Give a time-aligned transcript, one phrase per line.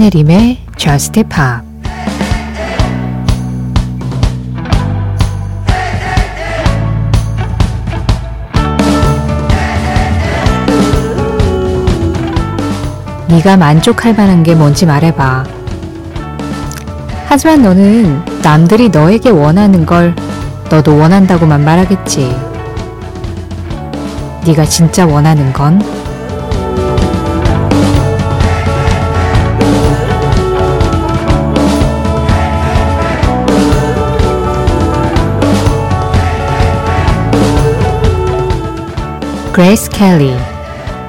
[0.00, 1.22] 신혜림의 Just
[13.28, 15.44] 네가 만족할 만한 게 뭔지 말해봐.
[17.26, 20.14] 하지만 너는 남들이 너에게 원하는 걸
[20.70, 22.34] 너도 원한다고만 말하겠지.
[24.46, 25.78] 네가 진짜 원하는 건
[39.52, 40.32] 그레이스 켈리,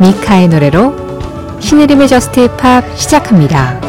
[0.01, 3.79] 미카의 노래로 신혜림의 Just Pop 시작합니다.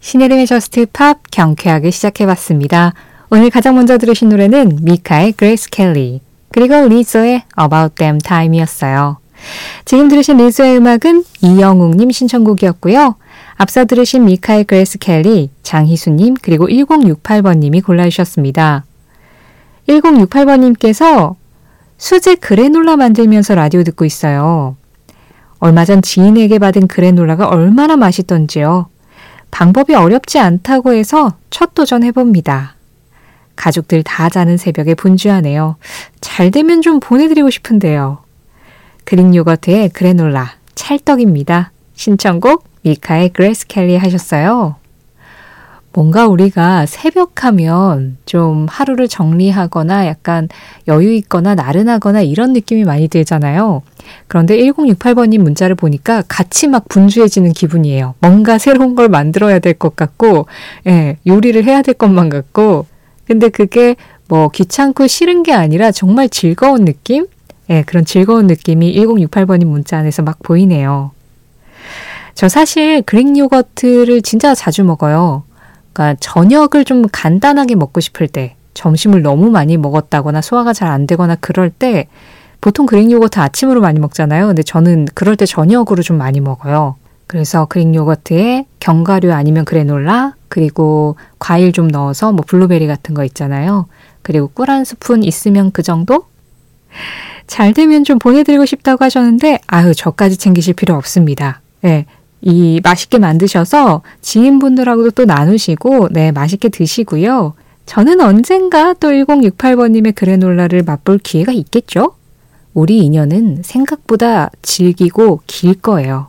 [0.00, 2.92] 신혜림의 Just Pop 경쾌하게 시작해봤습니다.
[3.30, 9.16] 오늘 가장 먼저 들으신 노래는 미카의 그레이스 켈리, 그리고 리조의 About Damn Time이었어요.
[9.86, 13.16] 지금 들으신 리조의 음악은 이영웅님 신청곡이었고요.
[13.56, 18.84] 앞서 들으신 미카의 그레이스 켈리, 장희수님, 그리고 1068번님이 골라주셨습니다.
[19.88, 21.36] 1068번님께서
[21.98, 24.76] 수제 그래놀라 만들면서 라디오 듣고 있어요.
[25.58, 28.88] 얼마 전 지인에게 받은 그래놀라가 얼마나 맛있던지요.
[29.52, 32.74] 방법이 어렵지 않다고 해서 첫 도전 해봅니다.
[33.54, 35.76] 가족들 다 자는 새벽에 분주하네요.
[36.20, 38.18] 잘 되면 좀 보내드리고 싶은데요.
[39.04, 41.70] 그릭 요거트에 그래놀라 찰떡입니다.
[41.94, 44.81] 신청곡 미카의 그레이스 켈리 하셨어요.
[45.94, 50.48] 뭔가 우리가 새벽하면 좀 하루를 정리하거나 약간
[50.88, 53.82] 여유 있거나 나른하거나 이런 느낌이 많이 들잖아요.
[54.26, 58.14] 그런데 1068번님 문자를 보니까 같이 막 분주해지는 기분이에요.
[58.20, 60.46] 뭔가 새로운 걸 만들어야 될 것 같고,
[60.86, 62.86] 예, 요리를 해야 될 것만 같고,
[63.26, 63.96] 근데 그게
[64.28, 67.26] 뭐 귀찮고 싫은 게 아니라 정말 즐거운 느낌?
[67.70, 71.10] 예, 그런 즐거운 느낌이 1068번님 문자 안에서 막 보이네요.
[72.34, 75.44] 저 사실 그릭 요거트를 진짜 자주 먹어요.
[75.92, 81.36] 그러니까 저녁을 좀 간단하게 먹고 싶을 때, 점심을 너무 많이 먹었다거나 소화가 잘 안 되거나
[81.36, 82.08] 그럴 때
[82.60, 84.46] 보통 그릭 요거트 아침으로 많이 먹잖아요.
[84.46, 86.96] 근데 저는 그럴 때 저녁으로 좀 많이 먹어요.
[87.26, 93.86] 그래서 그릭 요거트에 견과류 아니면 그래놀라 그리고 과일 좀 넣어서 뭐 블루베리 같은 거 있잖아요.
[94.22, 96.26] 그리고 꿀 한 스푼 있으면 그 정도?
[97.46, 101.60] 잘 되면 좀 보내드리고 싶다고 하셨는데 아유 저까지 챙기실 필요 없습니다.
[101.80, 102.06] 네,
[102.42, 107.54] 이 맛있게 만드셔서 지인분들하고도 또 나누시고 네 맛있게 드시고요.
[107.86, 112.14] 저는 언젠가 또 1068번님의 그래놀라를 맛볼 기회가 있겠죠?
[112.74, 116.28] 우리 인연은 생각보다 질기고 길 거예요.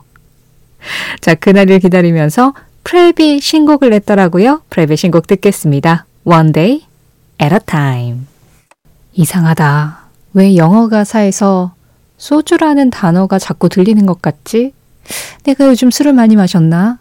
[1.20, 2.54] 자, 그날을 기다리면서
[2.84, 4.62] 프랩이 신곡을 냈더라고요.
[4.70, 6.06] 프랩의 신곡 듣겠습니다.
[6.24, 6.82] One day
[7.42, 8.26] at a time.
[9.14, 10.00] 이상하다.
[10.34, 11.72] 왜 영어 가사에서
[12.18, 14.72] 소주라는 단어가 자꾸 들리는 것 같지?
[15.44, 16.98] 내가 요즘 술을 많이 마셨나?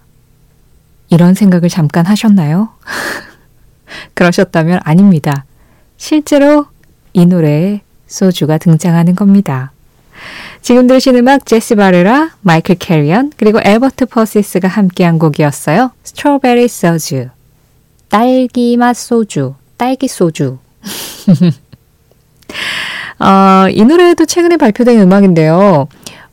[1.10, 2.70] 이런 생각을 잠깐 하셨나요?
[4.14, 5.46] 그러셨다면 아닙니다.
[5.98, 6.66] 실제로
[7.14, 9.72] 이 노래에 소주가 등장하는 겁니다.
[10.62, 15.92] 지금 들으신 음악 제시 바레라, 마이클 캐리언, 그리고 앨버트 포시스가 함께한 곡이었어요.
[16.04, 17.28] Strawberry 소주.
[18.10, 19.56] 딸기 맛 소주.
[19.78, 20.60] 딸기 소주.
[23.20, 25.88] 어, 이 노래도 최근에 발표된 음악인데요.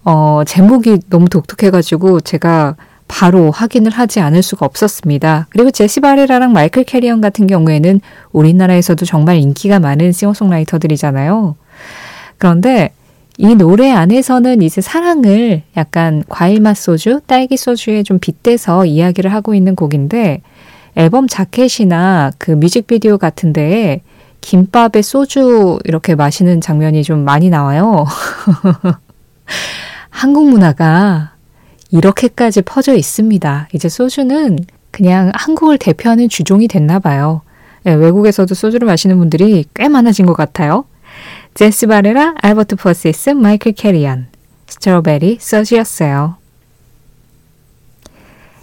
[0.05, 5.49] 어, 제목이 너무 독특해가지고 제가 바로 확인을 하지 않을 수가 없었습니다.
[5.51, 8.01] 그리고 제시 바레라랑 마이클 캐리언 같은 경우에는
[8.33, 11.57] 우리나라에서도 정말 인기가 많은 싱어송라이터들이잖아요.
[12.39, 12.93] 그런데
[13.37, 19.75] 이 노래 안에서는 이제 사랑을 약간 과일맛 소주, 딸기 소주에 좀 빗대서 이야기를 하고 있는
[19.75, 20.43] 곡인데
[20.95, 24.03] 앨범 자켓이나 그 뮤직비디오 같은 데에
[24.41, 28.07] 김밥에 소주 이렇게 마시는 장면이 좀 많이 나와요.
[30.11, 31.33] 한국 문화가
[31.91, 33.69] 이렇게까지 퍼져 있습니다.
[33.73, 34.59] 이제 소주는
[34.91, 37.43] 그냥 한국을 대표하는 주종이 됐나 봐요.
[37.85, 40.85] 네, 외국에서도 소주를 마시는 분들이 꽤 많아진 것 같아요.
[41.55, 44.29] 제시 바레라, 앨버트 포시스, 마이클 캐리언,
[44.67, 46.37] Strawberry 소주였어요.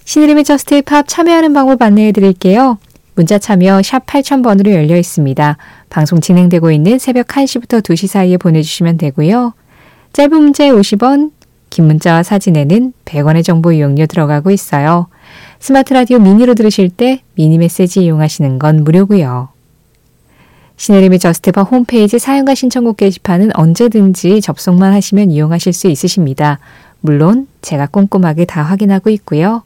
[0.06, 2.78] 신혜림의 Just Pop 참여하는 방법 안내해 드릴게요.
[3.16, 5.57] 문자 참여 샵 8000번으로 열려 있습니다.
[5.90, 9.54] 방송 진행되고 있는 새벽 1시부터 2시 사이에 보내주시면 되고요.
[10.18, 11.30] 짧은 문자에 50원,
[11.69, 15.06] 긴 문자와 사진에는 100원의 정보 이용료 들어가고 있어요.
[15.60, 19.50] 스마트 라디오 미니로 들으실 때 미니 메시지 이용하시는 건 무료고요.
[20.75, 26.58] 신혜림의 Just Pop 홈페이지 사연과 신청곡 게시판은 언제든지 접속만 하시면 이용하실 수 있으십니다.
[27.02, 29.62] 물론 제가 꼼꼼하게 다 확인하고 있고요.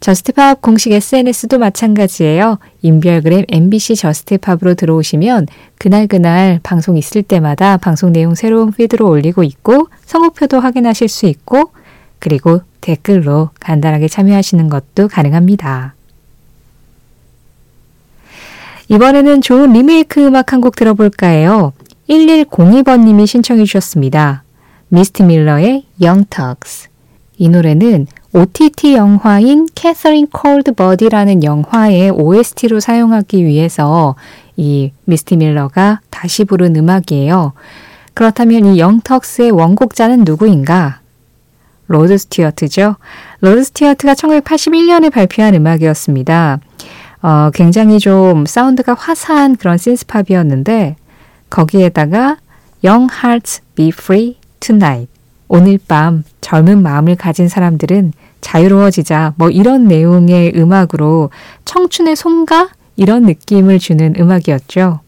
[0.00, 2.58] Just Pop 공식 SNS도 마찬가지예요.
[2.82, 5.48] 인별그램 MBC Just Pop으로 들어오시면
[5.78, 11.72] 그날그날 방송 있을 때마다 방송 내용 새로운 피드로 올리고 있고 선곡표도 확인하실 수 있고
[12.20, 15.94] 그리고 댓글로 간단하게 참여하시는 것도 가능합니다.
[18.88, 21.72] 이번에는 좋은 리메이크 음악 한 곡 들어볼까 해요.
[22.08, 24.44] 1102번님이 신청해 주셨습니다.
[24.88, 26.88] 미스티 밀러의 Young Turks.
[27.36, 34.16] 이 노래는 OTT 영화인 Catherine Called Birdy라는 영화의 OST로 사용하기 위해서
[34.56, 37.54] 이 미스티 밀러가 다시 부른 음악이에요.
[38.12, 41.00] 그렇다면 이 Young Turks의 원곡자는 누구인가?
[41.86, 42.96] 로드 스튜어트죠.
[43.40, 46.60] 로드 스튜어트가 1981년에 발표한 음악이었습니다.
[47.22, 50.96] 어, 굉장히 좀 사운드가 화사한 그런 신스팝이었는데
[51.48, 52.36] 거기에다가
[52.84, 55.17] Young Hearts Be Free Tonight
[55.48, 61.30] 오늘 밤 젊은 마음을 가진 사람들은 자유로워지자 뭐 이런 내용의 음악으로
[61.64, 65.00] 청춘의 송가 이런 느낌을 주는 음악이었죠.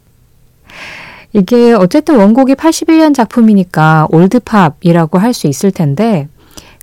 [1.32, 6.28] 이게 어쨌든 원곡이 81년 작품이니까 올드팝이라고 할 수 있을 텐데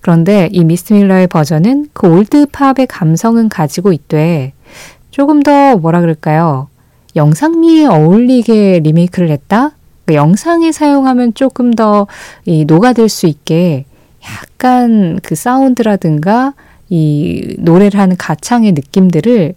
[0.01, 4.53] 그런데 이 미스티 밀러의 버전은 그 올드팝의 감성은 가지고 있되
[5.12, 6.69] 조금 더 뭐라 그럴까요?
[7.15, 9.71] 영상미에 어울리게 리메이크를 했다?
[10.07, 12.07] 그 영상에 사용하면 조금 더
[12.45, 13.86] 이 녹아들 수 있게
[14.24, 16.54] 약간 그 사운드라든가
[16.89, 19.54] 이 노래를 하는 가창의 느낌들을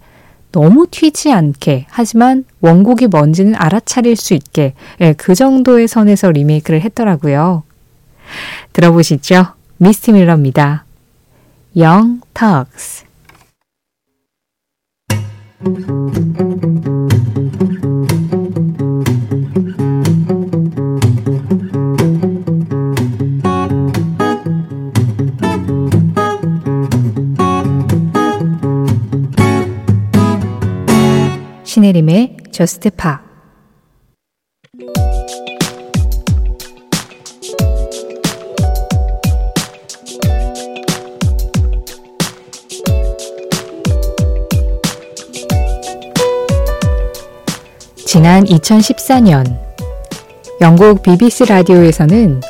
[0.51, 7.63] 너무 튀지 않게 하지만 원곡이 뭔지는 알아차릴 수 있게 예, 그 정도의 선에서 리메이크를 했더라고요.
[8.73, 9.45] 들어보시죠.
[9.77, 10.83] 미스티 밀러입니다.
[11.75, 13.05] Young Talks
[32.61, 33.19] 저스트 파
[48.05, 49.57] 지난 2014년
[50.61, 52.41] 영국 BBC 라디오에서는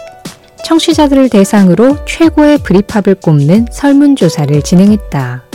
[0.65, 5.45] 청취자들을 대상으로 최고의 브리팝을 꼽는 설문조사를 진행했다.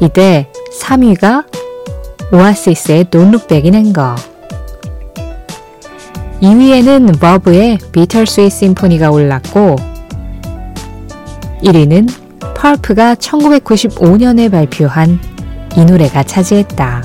[0.00, 1.65] 이때 3위가
[2.32, 4.16] 오아시스의 Don't Look Back in Anger
[6.42, 9.76] 2위에는 버브의 비털스윗 심포니가 올랐고
[11.62, 12.10] 1위는
[12.56, 15.20] 펄프가 1995년에 발표한
[15.76, 17.04] 이 노래가 차지했다.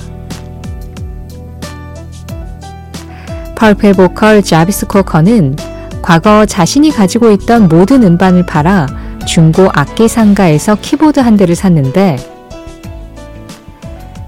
[3.56, 5.56] 펄프의 보컬 자비스 코커는
[6.02, 8.88] 과거 자신이 가지고 있던 모든 음반을 팔아
[9.28, 12.18] 중고 악기 상가에서 키보드 한 대를 샀는데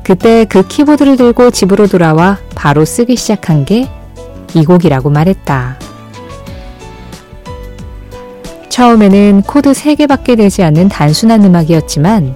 [0.04, 3.88] 그때 그 키보드를 들고 집으로 돌아와 바로 쓰기 시작한 게
[4.56, 5.80] 이 곡이라고 말했다.
[8.70, 12.36] 처음에는 코드 3개밖에 되지 않는 단순한 음악이었지만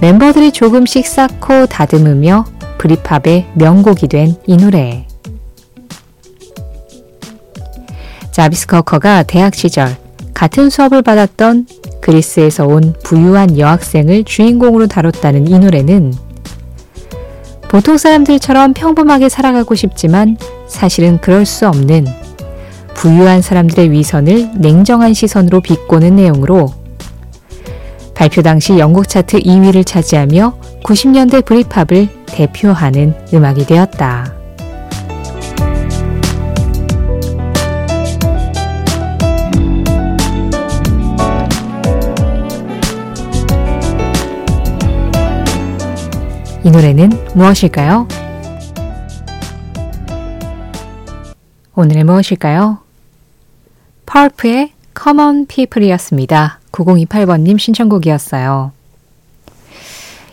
[0.00, 2.44] 멤버들이 조금씩 쌓고 다듬으며
[2.78, 5.06] 브리팝의 명곡이 된 이 노래.
[8.30, 9.96] 자비스 커커가 대학 시절
[10.34, 11.66] 같은 수업을 받았던
[12.00, 16.12] 그리스에서 온 부유한 여학생을 주인공으로 다뤘다는 이 노래는
[17.74, 20.36] 보통 사람들처럼 평범하게 살아가고 싶지만
[20.68, 22.06] 사실은 그럴 수 없는
[22.94, 26.72] 부유한 사람들의 위선을 냉정한 시선으로 비꼬는 내용으로
[28.14, 34.43] 발표 당시 영국 차트 2위를 차지하며 90년대 브리팝을 대표하는 음악이 되었다.
[46.64, 48.08] 이 노래는 무엇일까요?
[51.74, 52.78] 오늘은 무엇일까요?
[54.06, 56.60] 펄프의 Common People이었습니다.
[56.72, 58.72] 9028번님 신청곡이었어요.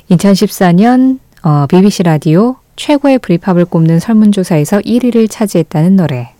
[0.10, 6.34] 2014년 어, BBC 라디오 최고의 Britpop을 꼽는 설문조사에서 1위를 차지했다는 노래.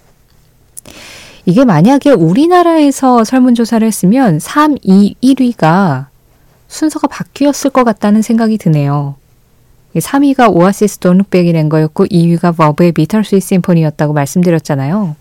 [1.46, 6.06] 이게 만약에 우리나라에서 설문조사를 했으면 3, 2, 1위가
[6.70, 9.16] 순서가 바뀌었을 것 같다는 생각이 드네요.
[10.00, 15.16] 3위가 오아시스 Don't Look Back in Anger였고 2위가 버브의 Bitter Sweet Symphony였다고 말씀드렸잖아요.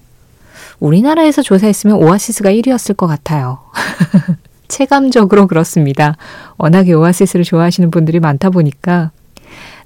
[0.79, 3.59] 우리나라에서 조사했으면 오아시스가 1위였을 것 같아요.
[4.69, 6.17] 체감적으로 그렇습니다.
[6.57, 9.11] 워낙에 오아시스를 좋아하시는 분들이 많다 보니까.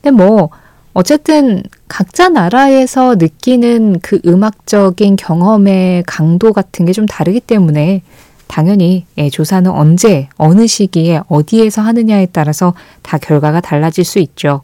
[0.02, 0.50] 근데 뭐
[0.92, 8.02] 어쨌든 각자 나라에서 느끼는 그 음악적인 경험의 강도 같은 게 좀 다르기 때문에
[8.46, 14.62] 당연히 예, 조사는 언제, 어느 시기에, 어디에서 하느냐에 따라서 다 결과가 달라질 수 있죠.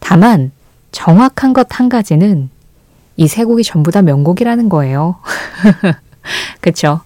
[0.00, 0.50] 다만
[0.92, 2.50] 정확한 것 한 가지는
[3.16, 5.16] 이 세 곡이 전부 다 명곡이라는 거예요.
[6.60, 7.00] 그렇죠?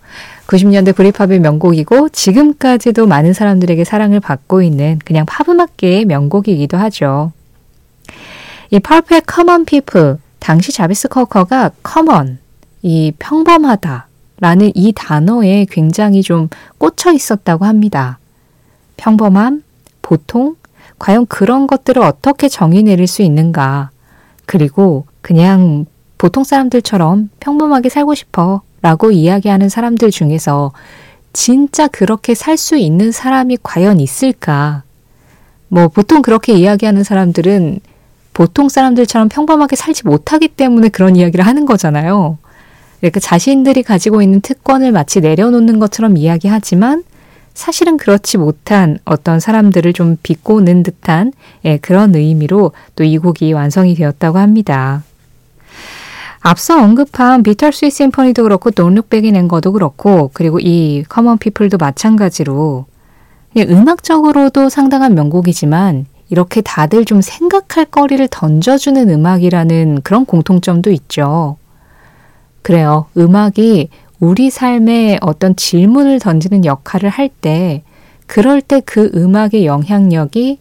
[0.47, 7.33] 90년대 브리팝의 명곡이고 지금까지도 많은 사람들에게 사랑을 받고 있는 그냥 팝음악계의 명곡이기도 하죠.
[8.71, 12.39] 이 펄프의 Common People, 당시 자비스 커커가 common,
[12.83, 14.09] 이 평범하다
[14.43, 18.19] 라는 이 단어에 굉장히 좀 꽂혀 있었다고 합니다.
[18.97, 19.63] 평범함,
[20.03, 20.57] 보통,
[20.99, 23.91] 과연 그런 것들을 어떻게 정의 내릴 수 있는가.
[24.45, 25.87] 그리고 그냥
[26.19, 30.73] 보통 사람들처럼 평범하게 살고 싶어 라고 이야기하는 사람들 중에서
[31.33, 34.83] 진짜 그렇게 살 수 있는 사람이 과연 있을까?
[35.69, 37.79] 뭐 보통 그렇게 이야기하는 사람들은
[38.35, 42.39] 보통 사람들처럼 평범하게 살지 못하기 때문에 그런 이야기를 하는 거잖아요.
[43.03, 47.03] 이렇게 자신들이 가지고 있는 특권을 마치 내려놓는 것처럼 이야기하지만
[47.53, 51.33] 사실은 그렇지 못한 어떤 사람들을 좀 비꼬는 듯한
[51.65, 55.03] 예, 그런 의미로 또 이 곡이 완성이 되었다고 합니다.
[56.41, 61.39] 앞서 언급한 Bitter Sweet Symphony도 그렇고 Don't Look Back in Anger도 그렇고 그리고 이 Common
[61.39, 62.87] People도 마찬가지로
[63.57, 71.59] 음악적으로도 상당한 명곡이지만 이렇게 다들 좀 생각할 거리를 던져주는 음악이라는 그런 공통점도 있죠.
[72.63, 73.07] 그래요.
[73.17, 73.89] 음악이
[74.21, 77.83] 우리 삶에 어떤 질문을 던지는 역할을 할 때,
[78.27, 80.59] 그럴 때 그 음악의 영향력이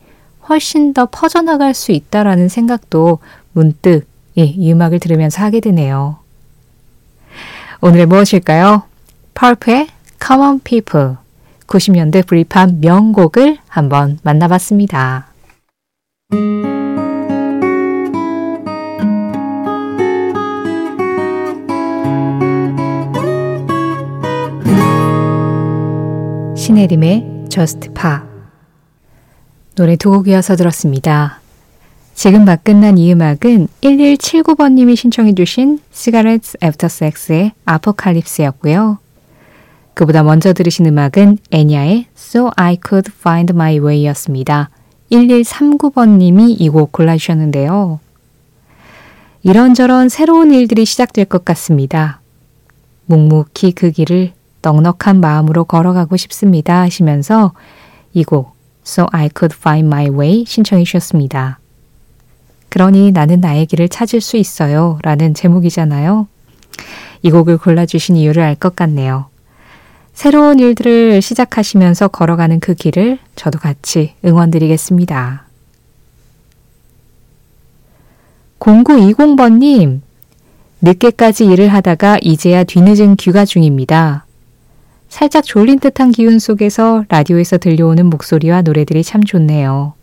[0.49, 3.19] 훨씬 더 퍼져나갈 수 있다라는 생각도
[3.53, 6.17] 문득 예, 이 음악을 들으면서 하게 되네요.
[7.81, 8.83] 오늘의 무엇일까요?
[9.33, 9.87] 펄프의
[10.23, 11.15] Common People
[11.67, 15.27] 90년대 브리팝 명곡을 한번 만나봤습니다.
[26.81, 28.11] 신혜림의 Just Pa
[29.75, 31.39] 노래 두 곡 이어서 들었습니다.
[32.15, 38.97] 지금 막 끝난 이 음악은 1179번님이 신청해 주신 Cigarettes After Sex의 아포칼립스였고요.
[39.93, 44.69] 그보다 먼저 들으신 음악은 애니아의 So I Could Find My Way였습니다.
[45.11, 47.99] 1139번님이 이 곡 골라주셨는데요.
[49.43, 52.21] 이런저런 새로운 일들이 시작될 것 같습니다.
[53.05, 57.53] 묵묵히 그 길을 넉넉한 마음으로 걸어가고 싶습니다 하시면서
[58.13, 61.59] 이 곡 So I Could Find My Way 신청해 주셨습니다.
[62.69, 66.27] 그러니 나는 나의 길을 찾을 수 있어요 라는 제목이잖아요.
[67.21, 69.27] 이 곡을 골라주신 이유를 알 것 같네요.
[70.13, 75.45] 새로운 일들을 시작하시면서 걸어가는 그 길을 저도 같이 응원드리겠습니다.
[78.59, 80.01] 0920번님,
[80.81, 84.25] 늦게까지 일을 하다가 이제야 뒤늦은 귀가 중입니다.
[85.11, 89.93] 살짝 졸린 듯한 기운 속에서 라디오에서 들려오는 목소리와 노래들이 참 좋네요.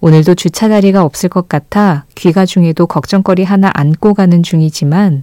[0.00, 5.22] 오늘도 주차 자리가 없을 것 같아 귀가 중에도 걱정거리 하나 안고 가는 중이지만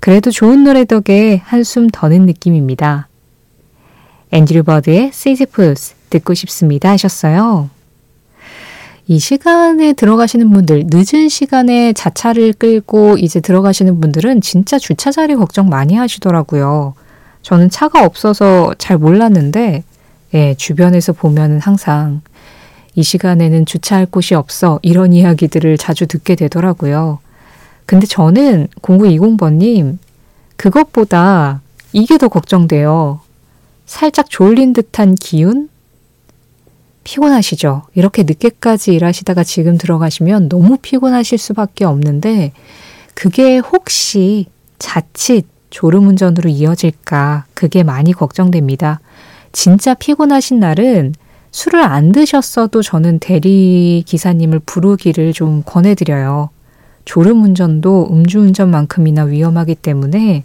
[0.00, 3.08] 그래도 좋은 노래 덕에 한숨 더는 느낌입니다.
[4.32, 7.68] 앤드류 버드의 시즈푸스 듣고 싶습니다 하셨어요.
[9.06, 15.68] 이 시간에 들어가시는 분들, 늦은 시간에 자차를 끌고 이제 들어가시는 분들은 진짜 주차 자리 걱정
[15.68, 16.94] 많이 하시더라고요.
[17.48, 19.82] 저는 차가 없어서 잘 몰랐는데,
[20.34, 22.20] 예, 주변에서 보면은 항상
[22.94, 27.20] 이 시간에는 주차할 곳이 없어 이런 이야기들을 자주 듣게 되더라고요.
[27.86, 29.96] 근데 저는 0920번님,
[30.58, 31.62] 그것보다
[31.94, 33.20] 이게 더 걱정돼요.
[33.86, 35.70] 살짝 졸린 듯한 기운?
[37.04, 37.84] 피곤하시죠?
[37.94, 42.52] 이렇게 늦게까지 일하시다가 지금 들어가시면 너무 피곤하실 수밖에 없는데,
[43.14, 44.44] 그게 혹시
[44.78, 49.00] 자칫 졸음운전으로 이어질까 그게 많이 걱정됩니다.
[49.52, 51.14] 진짜 피곤하신 날은
[51.50, 56.50] 술을 안 드셨어도 저는 대리 기사님을 부르기를 좀 권해드려요.
[57.04, 60.44] 졸음운전도 음주운전만큼이나 위험하기 때문에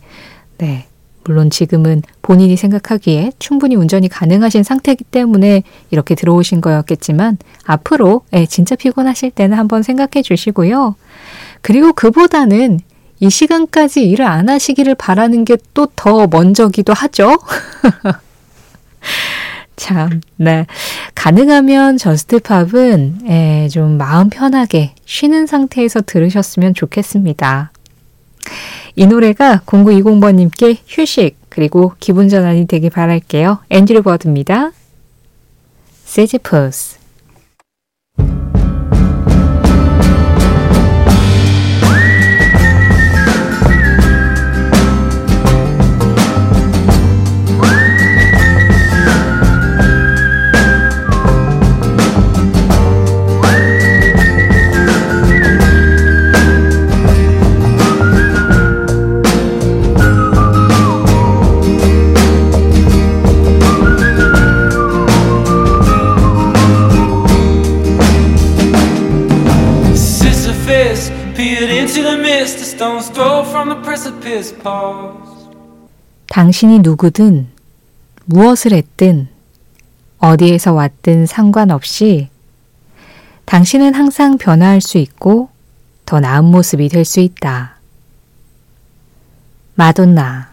[0.58, 0.86] 네.
[1.26, 8.76] 물론 지금은 본인이 생각하기에 충분히 운전이 가능하신 상태이기 때문에 이렇게 들어오신 거였겠지만 앞으로 네, 진짜
[8.76, 10.96] 피곤하실 때는 한번 생각해 주시고요.
[11.62, 12.82] 그리고 그보다는
[13.24, 17.38] 이 시간까지 일을 안 하시기를 바라는 게 또 더 먼저기도 하죠.
[19.78, 20.66] 참, 네.
[21.16, 27.72] 가능하면 저스트팝은 예, 좀 마음 편하게 쉬는 상태에서 들으셨으면 좋겠습니다.
[28.98, 33.60] 이 노래가 0920번님께 휴식 그리고 기분 전환이 되길 바랄게요.
[33.70, 34.72] 앤드류 버드입니다.
[36.04, 36.98] 세지푸스
[70.66, 75.50] peered into the mist, a stone's throw from the precipice paused.
[76.28, 77.48] 당신이 누구든
[78.26, 79.28] 무엇을 했든
[80.20, 82.30] 어디에서 왔든 상관없이
[83.46, 85.50] 당신은 항상 변화할 수 있고
[86.06, 87.76] 더 나은 모습이 될 수 있다.
[89.76, 90.52] 마돈나.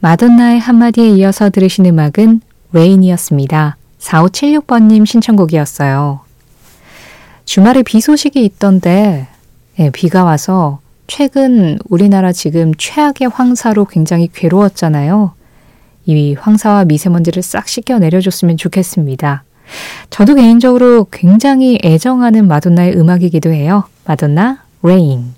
[0.00, 2.40] 마돈나의 한마디에 이어서 들으신 음악은
[2.72, 3.76] 레인이었습니다.
[4.00, 6.20] 4576번님 신청곡이었어요.
[7.44, 9.28] 주말에 비 소식이 있던데,
[9.80, 15.32] 네, 비가 와서 최근 우리나라 지금 최악의 황사로 굉장히 괴로웠잖아요.
[16.04, 19.42] 이 황사와 미세먼지를 싹 씻겨 내려줬으면 좋겠습니다.
[20.10, 23.84] 저도 개인적으로 굉장히 애정하는 마돈나의 음악이기도 해요.
[24.04, 25.32] 마돈나, Rain.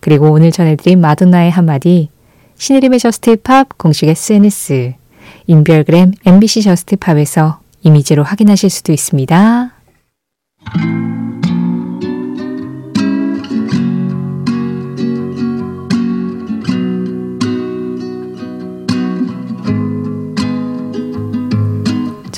[0.00, 2.08] 그리고 오늘 전해드린 마돈나의 한마디,
[2.56, 4.94] 신혜림의 Just Pop 공식 SNS,
[5.48, 9.72] 인별그램 MBC Just Pop에서 이미지로 확인하실 수도 있습니다.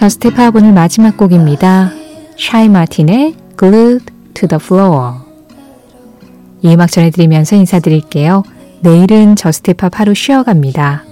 [0.02, 1.92] Just Pop 오늘 마지막 곡입니다.
[2.36, 4.04] 샤이 마틴의 Glued
[4.34, 5.12] to the Floor.
[6.60, 8.42] 이 음악 전해드리면서 인사드릴게요.
[8.80, 11.04] 내일은 Just Pop 하루 쉬어갑니다.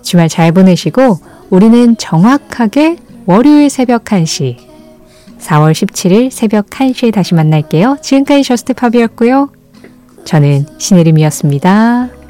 [0.00, 1.18] 주말 잘 보내시고
[1.50, 2.96] 우리는 정확하게
[3.26, 4.56] 월요일 새벽 1시
[5.38, 7.98] 4월 17일 새벽 1시에 다시 만날게요.
[8.00, 9.50] 지금까지 Just Pop이었고요.
[10.24, 12.21] 저는 신혜림이었습니다.